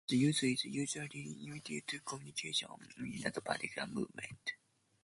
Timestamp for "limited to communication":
1.39-2.69